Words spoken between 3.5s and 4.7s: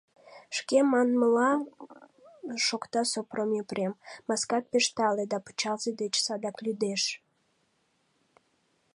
Епрем,— маскат